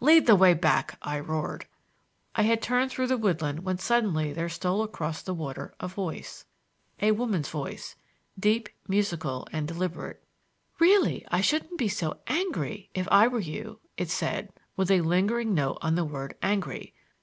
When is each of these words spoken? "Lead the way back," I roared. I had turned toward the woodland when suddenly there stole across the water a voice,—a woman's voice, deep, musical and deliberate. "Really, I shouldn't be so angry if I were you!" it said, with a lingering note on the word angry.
"Lead 0.00 0.26
the 0.26 0.36
way 0.36 0.52
back," 0.52 0.98
I 1.00 1.18
roared. 1.18 1.64
I 2.36 2.42
had 2.42 2.60
turned 2.60 2.90
toward 2.90 3.08
the 3.08 3.16
woodland 3.16 3.60
when 3.60 3.78
suddenly 3.78 4.30
there 4.30 4.50
stole 4.50 4.82
across 4.82 5.22
the 5.22 5.32
water 5.32 5.72
a 5.80 5.88
voice,—a 5.88 7.12
woman's 7.12 7.48
voice, 7.48 7.96
deep, 8.38 8.68
musical 8.86 9.48
and 9.52 9.66
deliberate. 9.66 10.22
"Really, 10.80 11.24
I 11.30 11.40
shouldn't 11.40 11.78
be 11.78 11.88
so 11.88 12.18
angry 12.26 12.90
if 12.92 13.08
I 13.10 13.26
were 13.26 13.40
you!" 13.40 13.80
it 13.96 14.10
said, 14.10 14.50
with 14.76 14.90
a 14.90 15.00
lingering 15.00 15.54
note 15.54 15.78
on 15.80 15.94
the 15.94 16.04
word 16.04 16.36
angry. 16.42 16.92